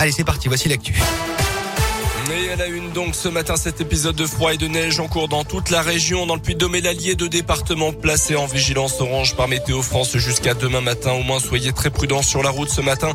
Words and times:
Allez, 0.00 0.12
c'est 0.12 0.22
parti, 0.22 0.46
voici 0.46 0.68
l'actu. 0.68 0.94
Et 2.30 2.46
elle 2.46 2.60
a 2.60 2.66
une 2.66 2.90
donc 2.92 3.14
ce 3.14 3.28
matin 3.28 3.56
cet 3.56 3.80
épisode 3.80 4.14
de 4.14 4.26
froid 4.26 4.52
et 4.52 4.58
de 4.58 4.68
neige 4.68 5.00
en 5.00 5.08
cours 5.08 5.28
dans 5.28 5.44
toute 5.44 5.70
la 5.70 5.80
région. 5.80 6.26
Dans 6.26 6.34
le 6.34 6.40
Puy-de-Dôme 6.40 6.74
et 6.74 6.80
l'Allier, 6.82 7.14
deux 7.14 7.28
départements 7.28 7.92
placés 7.92 8.36
en 8.36 8.44
vigilance 8.44 9.00
orange 9.00 9.34
par 9.34 9.48
Météo 9.48 9.80
France 9.80 10.16
jusqu'à 10.18 10.52
demain 10.52 10.82
matin. 10.82 11.12
Au 11.12 11.22
moins, 11.22 11.40
soyez 11.40 11.72
très 11.72 11.88
prudents 11.88 12.20
sur 12.20 12.42
la 12.42 12.50
route 12.50 12.68
ce 12.68 12.82
matin. 12.82 13.12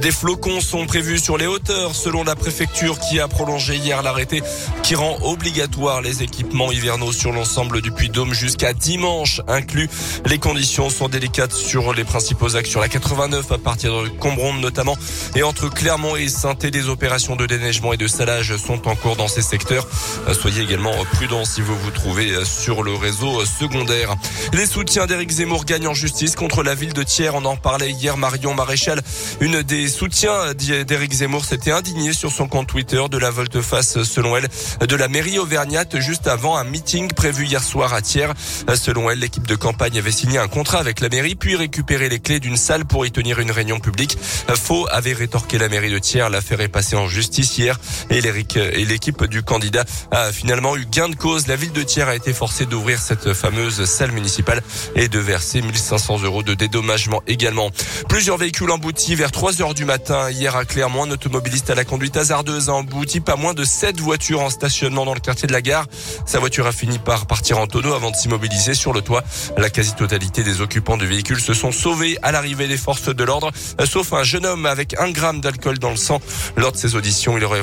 Des 0.00 0.10
flocons 0.10 0.60
sont 0.62 0.86
prévus 0.86 1.18
sur 1.18 1.36
les 1.36 1.46
hauteurs 1.46 1.94
selon 1.94 2.24
la 2.24 2.36
préfecture 2.36 2.98
qui 3.00 3.20
a 3.20 3.28
prolongé 3.28 3.76
hier 3.76 4.02
l'arrêté 4.02 4.42
qui 4.82 4.94
rend 4.94 5.18
obligatoire 5.22 6.00
les 6.00 6.22
équipements 6.22 6.72
hivernaux 6.72 7.12
sur 7.12 7.32
l'ensemble 7.32 7.82
du 7.82 7.92
Puy-de-Dôme 7.92 8.32
jusqu'à 8.32 8.72
dimanche 8.72 9.42
inclus. 9.46 9.90
Les 10.24 10.38
conditions 10.38 10.88
sont 10.88 11.08
délicates 11.08 11.52
sur 11.52 11.92
les 11.92 12.04
principaux 12.04 12.56
axes 12.56 12.70
sur 12.70 12.80
la 12.80 12.88
89 12.88 13.52
à 13.52 13.58
partir 13.58 14.02
de 14.02 14.08
Combronde 14.08 14.60
notamment 14.60 14.96
et 15.36 15.42
entre 15.42 15.68
Clermont 15.68 16.16
et 16.16 16.28
saint 16.28 16.54
des 16.54 16.88
opérations 16.88 17.36
de 17.36 17.46
déneigement 17.46 17.92
et 17.92 17.96
de 17.96 18.06
salage 18.06 18.53
sont 18.58 18.88
en 18.88 18.94
cours 18.96 19.16
dans 19.16 19.28
ces 19.28 19.42
secteurs. 19.42 19.86
Soyez 20.32 20.62
également 20.62 20.92
prudents 21.12 21.44
si 21.44 21.60
vous 21.60 21.76
vous 21.78 21.90
trouvez 21.90 22.44
sur 22.44 22.82
le 22.82 22.94
réseau 22.94 23.44
secondaire. 23.44 24.14
Les 24.52 24.66
soutiens 24.66 25.06
d'Éric 25.06 25.30
Zemmour 25.30 25.64
gagnent 25.64 25.88
en 25.88 25.94
justice 25.94 26.36
contre 26.36 26.62
la 26.62 26.74
ville 26.74 26.92
de 26.92 27.02
Thiers. 27.02 27.30
On 27.34 27.44
en 27.44 27.56
parlait 27.56 27.90
hier. 27.90 28.16
Marion 28.16 28.54
Maréchal, 28.54 29.02
une 29.40 29.62
des 29.62 29.88
soutiens 29.88 30.54
d'Éric 30.54 31.12
Zemmour, 31.12 31.44
s'était 31.44 31.72
indignée 31.72 32.12
sur 32.12 32.30
son 32.30 32.48
compte 32.48 32.68
Twitter 32.68 33.02
de 33.10 33.18
la 33.18 33.30
volte-face, 33.30 34.02
selon 34.02 34.36
elle, 34.36 34.48
de 34.86 34.96
la 34.96 35.08
mairie 35.08 35.38
auvergnate 35.38 35.98
juste 35.98 36.26
avant 36.26 36.56
un 36.56 36.64
meeting 36.64 37.12
prévu 37.12 37.46
hier 37.46 37.62
soir 37.62 37.92
à 37.92 38.02
Thiers. 38.02 38.32
Selon 38.74 39.10
elle, 39.10 39.18
l'équipe 39.18 39.46
de 39.46 39.56
campagne 39.56 39.98
avait 39.98 40.12
signé 40.12 40.38
un 40.38 40.48
contrat 40.48 40.78
avec 40.78 41.00
la 41.00 41.08
mairie, 41.08 41.34
puis 41.34 41.56
récupéré 41.56 42.08
les 42.08 42.20
clés 42.20 42.40
d'une 42.40 42.56
salle 42.56 42.84
pour 42.84 43.04
y 43.04 43.12
tenir 43.12 43.40
une 43.40 43.50
réunion 43.50 43.80
publique. 43.80 44.16
Faux 44.54 44.86
avait 44.90 45.12
rétorqué 45.12 45.58
la 45.58 45.68
mairie 45.68 45.90
de 45.90 45.98
Thiers. 45.98 46.28
L'affaire 46.30 46.60
est 46.60 46.68
passée 46.68 46.96
en 46.96 47.08
justice 47.08 47.58
hier 47.58 47.78
et 48.10 48.20
et 48.56 48.84
l'équipe 48.84 49.24
du 49.24 49.42
candidat 49.42 49.84
a 50.10 50.32
finalement 50.32 50.76
eu 50.76 50.86
gain 50.86 51.08
de 51.08 51.16
cause. 51.16 51.46
La 51.46 51.56
ville 51.56 51.72
de 51.72 51.82
Thiers 51.82 52.08
a 52.08 52.14
été 52.14 52.32
forcée 52.32 52.66
d'ouvrir 52.66 53.00
cette 53.00 53.32
fameuse 53.32 53.84
salle 53.84 54.12
municipale 54.12 54.62
et 54.94 55.08
de 55.08 55.18
verser 55.18 55.62
1500 55.62 56.22
euros 56.22 56.42
de 56.42 56.54
dédommagement 56.54 57.22
également. 57.26 57.70
Plusieurs 58.08 58.36
véhicules 58.36 58.70
emboutis 58.70 59.14
vers 59.14 59.32
3 59.32 59.62
heures 59.62 59.74
du 59.74 59.84
matin 59.84 60.30
hier 60.30 60.56
à 60.56 60.64
Clermont. 60.64 61.04
Un 61.04 61.10
automobiliste 61.10 61.70
à 61.70 61.74
la 61.74 61.84
conduite 61.84 62.16
hasardeuse 62.16 62.68
a 62.68 62.74
embouti 62.74 63.20
pas 63.20 63.36
moins 63.36 63.54
de 63.54 63.64
7 63.64 64.00
voitures 64.00 64.40
en 64.40 64.50
stationnement 64.50 65.04
dans 65.04 65.14
le 65.14 65.20
quartier 65.20 65.48
de 65.48 65.52
la 65.52 65.62
gare. 65.62 65.86
Sa 66.26 66.38
voiture 66.38 66.66
a 66.66 66.72
fini 66.72 66.98
par 66.98 67.26
partir 67.26 67.58
en 67.58 67.66
tonneau 67.66 67.94
avant 67.94 68.10
de 68.10 68.16
s'immobiliser 68.16 68.74
sur 68.74 68.92
le 68.92 69.00
toit. 69.00 69.24
La 69.56 69.70
quasi-totalité 69.70 70.42
des 70.42 70.60
occupants 70.60 70.96
du 70.96 71.06
véhicule 71.06 71.40
se 71.40 71.54
sont 71.54 71.72
sauvés 71.72 72.18
à 72.22 72.32
l'arrivée 72.32 72.68
des 72.68 72.76
forces 72.76 73.14
de 73.14 73.24
l'ordre, 73.24 73.50
sauf 73.84 74.12
un 74.12 74.22
jeune 74.22 74.46
homme 74.46 74.66
avec 74.66 74.94
un 74.98 75.10
gramme 75.10 75.40
d'alcool 75.40 75.78
dans 75.78 75.90
le 75.90 75.96
sang. 75.96 76.20
Lors 76.56 76.72
de 76.72 76.76
ses 76.76 76.94
auditions, 76.94 77.36
il 77.36 77.44
aurait 77.44 77.60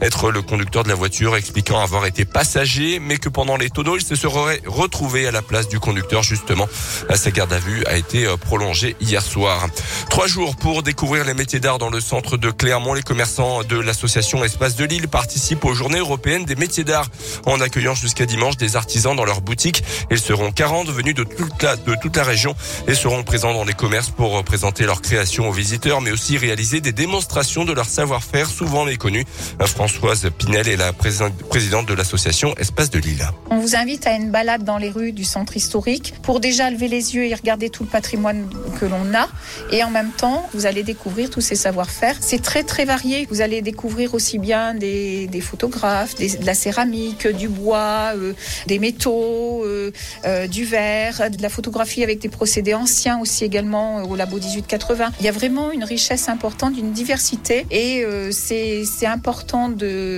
être 0.00 0.30
le 0.30 0.42
conducteur 0.42 0.84
de 0.84 0.88
la 0.88 0.94
voiture, 0.94 1.36
expliquant 1.36 1.80
avoir 1.80 2.06
été 2.06 2.24
passager, 2.24 2.98
mais 2.98 3.18
que 3.18 3.28
pendant 3.28 3.56
les 3.56 3.70
tonneaux, 3.70 3.96
il 3.96 4.04
se 4.04 4.16
serait 4.16 4.60
retrouvé 4.66 5.26
à 5.26 5.30
la 5.30 5.42
place 5.42 5.68
du 5.68 5.80
conducteur, 5.80 6.22
justement. 6.22 6.68
Sa 7.14 7.30
garde 7.30 7.52
à 7.52 7.58
vue 7.58 7.84
a 7.86 7.96
été 7.96 8.26
euh, 8.26 8.36
prolongée 8.36 8.96
hier 9.00 9.22
soir. 9.22 9.66
Trois 10.08 10.26
jours 10.26 10.56
pour 10.56 10.82
découvrir 10.82 11.24
les 11.24 11.34
métiers 11.34 11.60
d'art 11.60 11.78
dans 11.78 11.90
le 11.90 12.00
centre 12.00 12.36
de 12.36 12.50
Clermont. 12.50 12.94
Les 12.94 13.02
commerçants 13.02 13.62
de 13.62 13.78
l'association 13.78 14.44
Espace 14.44 14.76
de 14.76 14.84
Lille 14.84 15.08
participent 15.08 15.64
aux 15.64 15.74
journées 15.74 15.98
européennes 15.98 16.44
des 16.44 16.56
métiers 16.56 16.84
d'art 16.84 17.06
en 17.46 17.60
accueillant 17.60 17.94
jusqu'à 17.94 18.26
dimanche 18.26 18.56
des 18.56 18.76
artisans 18.76 19.14
dans 19.14 19.24
leurs 19.24 19.40
boutiques. 19.40 19.82
Ils 20.10 20.18
seront 20.18 20.52
40 20.52 20.88
venus 20.88 21.14
de 21.14 21.24
toute 21.24 22.16
la, 22.16 22.24
région 22.24 22.54
et 22.86 22.94
seront 22.94 23.22
présents 23.22 23.54
dans 23.54 23.64
les 23.64 23.72
commerces 23.72 24.10
pour 24.10 24.42
présenter 24.44 24.84
leurs 24.84 25.02
créations 25.02 25.48
aux 25.48 25.52
visiteurs, 25.52 26.00
mais 26.00 26.10
aussi 26.10 26.38
réaliser 26.38 26.80
des 26.80 26.92
démonstrations 26.92 27.64
de 27.64 27.72
leur 27.72 27.86
savoir-faire 27.86 28.48
souvent 28.48 28.84
méconnus. 28.84 29.24
Françoise 29.66 30.28
Pinel 30.36 30.68
est 30.68 30.76
la 30.76 30.92
présidente 30.92 31.86
de 31.86 31.94
l'association 31.94 32.54
Espace 32.56 32.90
de 32.90 32.98
Lille. 32.98 33.24
On 33.50 33.58
vous 33.58 33.76
invite 33.76 34.06
à 34.06 34.14
une 34.14 34.30
balade 34.30 34.64
dans 34.64 34.78
les 34.78 34.90
rues 34.90 35.12
du 35.12 35.24
centre 35.24 35.56
historique 35.56 36.14
pour 36.22 36.40
déjà 36.40 36.70
lever 36.70 36.88
les 36.88 37.14
yeux 37.14 37.26
et 37.26 37.34
regarder 37.34 37.70
tout 37.70 37.84
le 37.84 37.88
patrimoine 37.88 38.48
que 38.78 38.86
l'on 38.86 39.14
a. 39.14 39.28
Et 39.70 39.82
en 39.84 39.90
même 39.90 40.10
temps, 40.10 40.48
vous 40.54 40.66
allez 40.66 40.82
découvrir 40.82 41.30
tous 41.30 41.40
ces 41.40 41.54
savoir-faire. 41.54 42.16
C'est 42.20 42.42
très 42.42 42.62
très 42.62 42.84
varié. 42.84 43.26
Vous 43.30 43.40
allez 43.40 43.62
découvrir 43.62 44.14
aussi 44.14 44.38
bien 44.38 44.74
des, 44.74 45.28
photographes, 45.40 46.16
de 46.16 46.44
la 46.44 46.54
céramique, 46.54 47.26
du 47.28 47.48
bois, 47.48 48.12
euh, 48.16 48.32
des 48.66 48.78
métaux, 48.78 49.64
euh, 49.64 49.90
euh, 50.26 50.46
du 50.46 50.64
verre, 50.64 51.30
de 51.30 51.40
la 51.40 51.48
photographie 51.48 52.02
avec 52.02 52.18
des 52.18 52.28
procédés 52.28 52.74
anciens 52.74 53.20
aussi 53.20 53.44
également 53.44 54.02
au 54.02 54.16
labo 54.16 54.38
1880. 54.38 55.12
Il 55.20 55.26
y 55.26 55.28
a 55.28 55.32
vraiment 55.32 55.70
une 55.70 55.84
richesse 55.84 56.28
importante, 56.28 56.76
une 56.76 56.92
diversité 56.92 57.66
et 57.70 58.04
c'est 58.32 59.06
important 59.06 59.29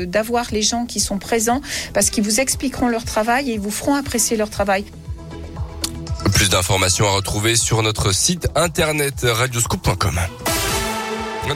d'avoir 0.06 0.46
les 0.52 0.62
gens 0.62 0.86
qui 0.86 1.00
sont 1.00 1.18
présents 1.18 1.60
parce 1.94 2.10
qu'ils 2.10 2.24
vous 2.24 2.40
expliqueront 2.40 2.88
leur 2.88 3.04
travail 3.04 3.50
et 3.50 3.54
ils 3.54 3.60
vous 3.60 3.70
feront 3.70 3.94
apprécier 3.94 4.36
leur 4.36 4.50
travail. 4.50 4.84
Plus 6.34 6.48
d'informations 6.50 7.06
à 7.06 7.10
retrouver 7.10 7.56
sur 7.56 7.82
notre 7.82 8.12
site 8.12 8.48
internet 8.54 9.24
radioscoop.com. 9.24 10.18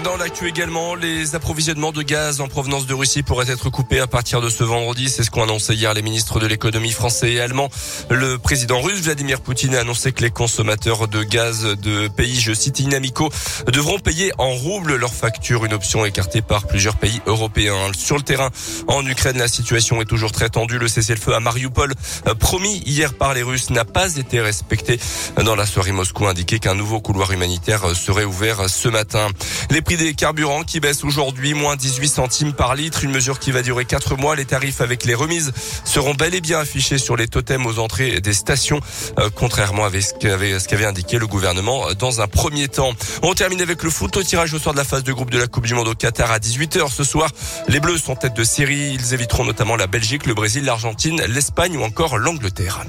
Dans 0.03 0.17
l'actu 0.17 0.49
également, 0.49 0.97
les 0.97 1.37
approvisionnements 1.37 1.93
de 1.93 2.03
gaz 2.03 2.41
en 2.41 2.49
provenance 2.49 2.87
de 2.87 2.93
Russie 2.93 3.23
pourraient 3.23 3.51
être 3.51 3.71
coupés 3.71 4.01
à 4.01 4.09
partir 4.09 4.41
de 4.41 4.51
ce 4.51 4.65
vendredi. 4.65 5.09
C'est 5.09 5.23
ce 5.23 5.31
qu'ont 5.31 5.45
annoncé 5.45 5.75
hier 5.75 5.95
les 5.95 6.03
ministres 6.03 6.41
de 6.41 6.47
l'économie 6.47 6.91
français 6.91 7.33
et 7.35 7.41
allemand. 7.41 7.71
Le 8.11 8.37
président 8.37 8.81
russe 8.81 9.01
Vladimir 9.01 9.41
Poutine 9.41 9.77
a 9.77 9.81
annoncé 9.81 10.11
que 10.11 10.23
les 10.23 10.31
consommateurs 10.31 11.07
de 11.07 11.23
gaz 11.23 11.63
de 11.65 12.09
pays, 12.09 12.41
je 12.41 12.53
cite, 12.53 12.81
inamicaux, 12.81 13.31
devront 13.69 14.01
payer 14.01 14.33
en 14.39 14.51
roubles 14.51 14.97
leurs 14.97 15.15
factures, 15.15 15.65
une 15.65 15.73
option 15.73 16.05
écartée 16.05 16.43
par 16.43 16.67
plusieurs 16.67 16.97
pays 16.97 17.21
européens. 17.27 17.77
Sur 17.97 18.17
le 18.17 18.23
terrain, 18.23 18.51
en 18.89 19.07
Ukraine, 19.07 19.39
la 19.39 19.49
situation 19.49 20.03
est 20.03 20.07
toujours 20.07 20.33
très 20.33 20.51
tendue. 20.51 20.79
Le 20.79 20.89
cessez-le-feu 20.89 21.33
à 21.33 21.41
Mariupol, 21.41 21.95
promis 22.41 22.83
hier 22.85 23.15
par 23.15 23.35
les 23.35 23.43
Russes, 23.45 23.71
n'a 23.71 23.85
pas 23.85 24.17
été 24.17 24.41
respecté. 24.41 24.99
Dans 25.45 25.55
la 25.57 25.65
soirée, 25.65 25.93
Moscou 25.93 26.27
a 26.27 26.31
indiqué 26.31 26.59
qu'un 26.59 26.75
nouveau 26.75 27.01
couloir 27.01 27.31
humanitaire 27.31 27.95
serait 27.95 28.25
ouvert 28.25 28.69
ce 28.69 28.89
matin. 28.89 29.29
Les 29.77 29.83
prix 29.83 29.99
des 29.99 30.15
carburants 30.15 30.63
qui 30.63 30.81
baissent 30.81 31.05
aujourd'hui, 31.05 31.53
moins 31.53 31.77
18 31.77 32.09
centimes 32.09 32.53
par 32.55 32.75
litre, 32.75 33.05
une 33.05 33.11
mesure 33.11 33.39
qui 33.39 33.51
va 33.51 33.61
durer 33.61 33.85
4 33.85 34.17
mois. 34.17 34.35
Les 34.35 34.47
tarifs 34.47 34.81
avec 34.81 35.05
les 35.05 35.13
remises 35.13 35.53
seront 35.85 36.15
bel 36.15 36.35
et 36.35 36.41
bien 36.41 36.61
affichés 36.61 36.97
sur 36.97 37.15
les 37.15 37.29
totems 37.29 37.67
aux 37.67 37.79
entrées 37.79 38.23
des 38.23 38.33
stations, 38.33 38.81
euh, 39.19 39.29
contrairement 39.35 39.85
à 39.85 39.91
ce 39.91 40.15
qu'avait 40.15 40.87
indiqué 40.87 41.19
le 41.19 41.27
gouvernement 41.27 41.93
dans 41.93 42.23
un 42.23 42.27
premier 42.27 42.69
temps. 42.69 42.95
On 43.21 43.35
termine 43.35 43.61
avec 43.61 43.83
le 43.83 43.91
foot 43.91 44.17
au 44.17 44.23
tirage 44.23 44.55
au 44.55 44.59
soir 44.59 44.73
de 44.73 44.79
la 44.79 44.85
phase 44.85 45.05
de 45.05 45.13
groupe 45.13 45.31
de 45.31 45.39
la 45.39 45.47
Coupe 45.47 45.67
du 45.67 45.75
Monde 45.75 45.89
au 45.89 45.95
Qatar 45.95 46.33
à 46.33 46.39
18h 46.39 46.91
ce 46.91 47.05
soir. 47.05 47.31
Les 47.69 47.79
Bleus 47.79 47.99
sont 47.99 48.17
tête 48.17 48.33
de 48.33 48.45
série. 48.45 48.95
Ils 48.95 49.13
éviteront 49.13 49.45
notamment 49.45 49.77
la 49.77 49.89
Belgique, 49.89 50.25
le 50.25 50.33
Brésil, 50.33 50.65
l'Argentine, 50.65 51.21
l'Espagne 51.29 51.77
ou 51.77 51.83
encore 51.83 52.17
l'Angleterre. 52.17 52.81